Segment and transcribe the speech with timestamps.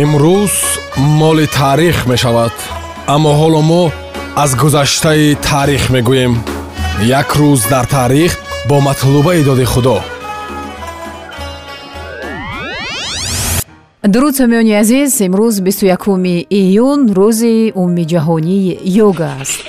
[0.00, 0.54] имрӯз
[0.96, 2.54] моли таърих мешавад
[3.14, 3.82] аммо ҳоло мо
[4.42, 6.34] аз гузаштаи таърих мегӯем.
[7.20, 8.32] Як рӯз дар таърих
[8.68, 9.98] бо матлубаи доди худо.
[14.12, 19.60] Дуруд сомиёни азиз имрӯз 21 июн рӯзи умумиҷаҳонии йога аст.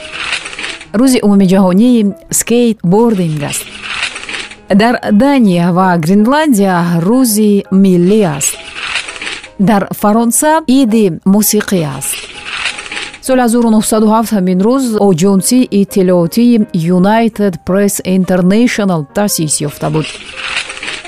[0.99, 2.05] Рӯзи умумиҷаҳонии
[2.39, 3.65] скейтбординг аст.
[4.81, 6.75] Дар дания ва гренландия
[7.07, 7.51] рӯзи
[7.83, 8.62] миллӣ аст
[9.59, 12.15] дар фаронса иди мусиқӣ аст.
[13.27, 16.61] Соли 1907 ҳамин рӯз оҷонсии иттилоотии
[16.97, 20.05] united press international таъсис ёфта буд.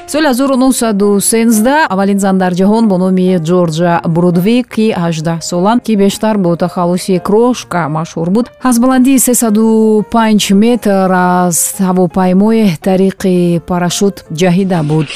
[0.07, 6.37] Соли 1913 аввалин зан дар ҷаҳон бо номи ҷорҷа брудвик ки 18 сола ки бештар
[6.37, 8.45] бо тахаллуси крошка машҳур буд.
[8.63, 15.07] аз баландии 35 метр аз ҳавопаймои тариқи парашют ҷаҳида буд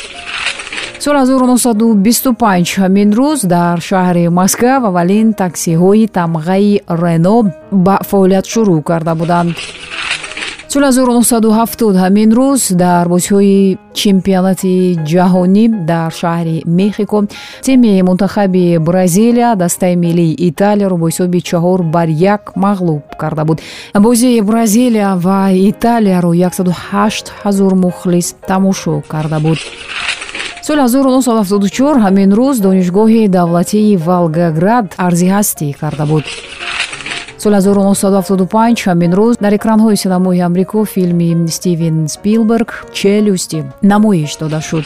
[1.00, 7.38] соли 1925 ҳамин рӯз дар шаҳри москав аввалин таксиҳои тамғаи рено
[7.86, 9.56] ба фаъолият шурӯъ карда буданд.
[10.74, 17.20] соли 1970 ҳамин рӯз дар бозиҳои чемпионати ҷаҳонӣ дар шаҳри мехико
[17.66, 23.58] тими мунтахаби бразилия дастаи миллии италияро бо ҳисоби чаҳор бар як мағлуб карда буд.
[24.06, 29.60] бозии бразилия ва италияро 108 ҳазор мухлис тамошо карда буд
[30.70, 36.26] соли 1974 ҳамин рӯз донишгоҳи давлатии волгоград арзиҳастӣ карда буд.
[37.44, 43.60] Соли 1975 ҳамин рӯз дар экранҳои синамои амрико филми стивен спилберг челюсти
[43.92, 44.86] намоиш дода шуд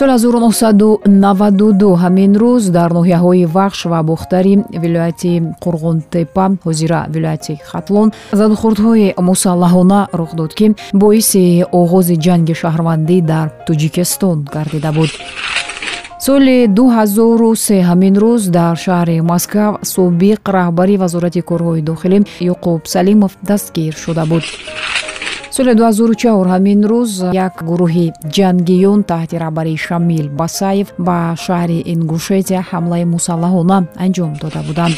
[0.00, 5.32] соли 1992 ҳамин рӯз дар ноҳияҳои вахш ва бохтари вилояти
[5.64, 8.08] қурғонтепа ҳозира вилояти хатлон
[8.40, 10.66] задухӯрдҳои мусаллаҳона рух дод ки
[11.02, 11.44] боиси
[11.80, 15.10] оғози ҷанги шаҳрвандӣ дар тоҷикистон гардида буд.
[16.26, 22.18] Соли 2003 ҳамин рӯз дар шаҳри москав собиқ раҳбари вазорати корҳои дохилӣ
[22.52, 24.44] юқуб салимов дастгир шуда буд
[25.60, 27.12] соли 2004 ҳамин рӯз
[27.46, 28.06] як гурӯҳи
[28.36, 34.96] ҷангиён таҳти раҳбарии шамил басаев ба шаҳри ингушетия ҳамлаи мусаллаҳона анҷом дода буданд.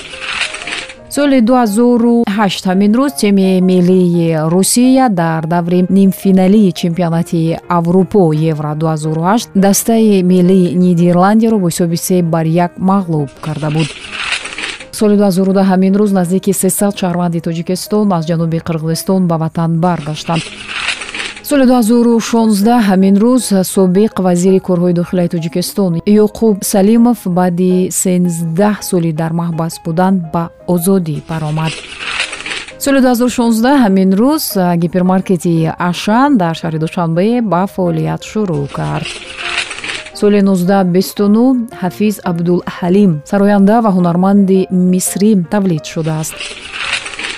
[1.16, 7.40] соли 2008 ҳамин рӯз тими миллии русия дар даври нимфиналии чемпионати
[7.78, 13.88] аврупо евро 2008 дастаи миллии нидерландияро бо ҳисоби се бар як мағлуб карда буд
[15.02, 20.42] соли 2010 ҳамин рӯз наздики 300 шаҳрванди тоҷикистон аз ҷануби қирғизистон ба ватан баргаштанд.
[21.48, 25.92] соли 2016 ҳамин рӯз собиқ вазири корҳои дохилаи тоҷикистон
[26.24, 31.72] юқуб салимов баъди 13 соли дар маҳбас будан ба озодӣ баромад.
[32.84, 34.44] соли 2016 ҳамин рӯз
[34.82, 35.54] гипермаркети
[35.90, 39.10] ашан дар шаҳри душанбе ба фаъолият шурӯъ кард
[40.22, 44.60] соли 1929 ҳафиз абдулҳалим сароянда ва ҳунарманди
[44.92, 46.34] мисрӣ тавлид шудааст.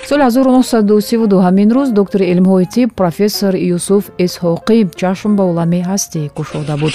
[0.08, 6.74] соли 1932 ҳамин рӯз доктори илмҳои тиб профессор юсуф исҳоқӣ чашм ба олами ҳастӣ кушода
[6.82, 6.94] буд.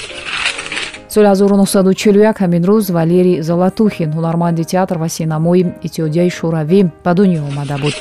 [1.14, 7.78] соли 1941 ҳамин рӯз валерий золатухин ҳунарманди театр ва синамои иттиҳодияи шӯравӣ ба дунё омада
[7.84, 7.96] буд.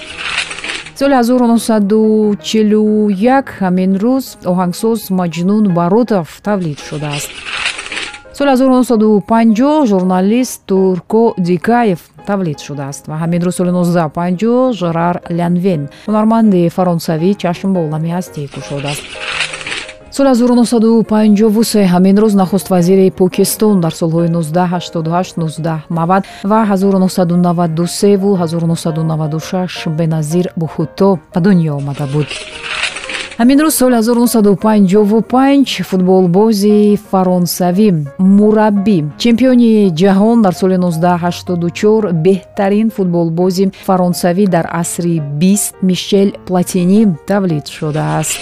[0.99, 7.31] соли 1941 ҳамин рӯз оҳангсоз маҷнун барутов тавлид шудааст
[8.39, 16.69] соли 1950 журналист турко дикаев тавлид шудааст ва ҳамин рӯз соли 1950 жерар лянвен ҳунарманди
[16.77, 19.03] фаронсавӣ чашм ба олами ҳастӣ кушодааст
[20.17, 31.19] соли 1953 ҳамин рӯз нахуст вазири покистон дар солҳои 1988-1990 ва 1993ву 1996 беназир бухутто
[31.35, 32.29] ба дунё омада буд
[33.41, 37.89] ҳамин рӯз соли 1955 футболбози фаронсавӣ
[38.37, 47.67] мураббӣ чемпиони ҷаҳон дар соли 1984 беҳтарин футболбози фаронсавӣ дар асри бист мишел платини тавлид
[47.77, 48.39] шудааст.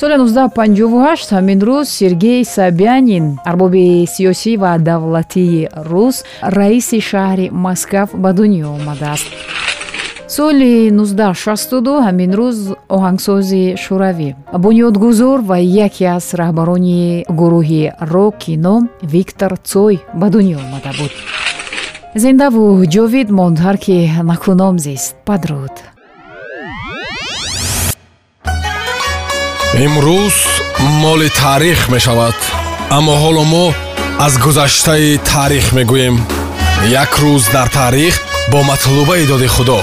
[0.00, 3.84] Соли 1958 ҳамин рӯз сергей собянин арбоби
[4.14, 9.28] сиёсӣ ва давлатии рус раиси шаҳри москав ба дунё омадааст
[10.36, 12.58] соли 1962 ҳамин рӯз
[12.96, 14.30] оҳангсози шӯравӣ.
[14.62, 17.82] Бунёдгузор ва яке аз раҳбарони гурӯҳи
[18.12, 18.76] рок кино
[19.14, 21.12] виктор цой ба дунё омада буд.
[22.22, 22.64] Зиндаву
[22.94, 23.96] ҷовид монд ҳар ки
[24.30, 25.14] накуном зист.
[25.28, 25.74] Падруд.
[29.86, 30.36] Имрӯз
[31.02, 32.38] моли таърих мешавад
[32.96, 33.66] аммо ҳоло мо
[34.26, 36.16] аз гузаштаи таърих мегӯем.
[37.02, 38.14] Як рӯз дар таърих
[38.50, 39.80] бо матлубаи доди худо